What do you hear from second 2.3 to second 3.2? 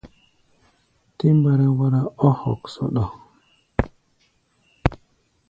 hoksoɗo.